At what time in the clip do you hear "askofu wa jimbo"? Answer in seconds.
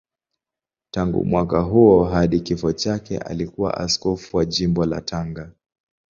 3.77-4.85